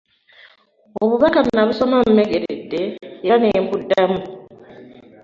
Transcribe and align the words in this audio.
Obubaka 1.03 1.39
nabusoma 1.55 1.97
mmegeredde 2.07 2.81
era 3.25 3.35
ne 3.39 3.51
mbuddamu. 3.63 4.19